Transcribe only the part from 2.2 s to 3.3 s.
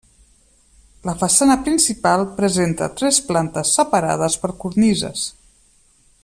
presenta tres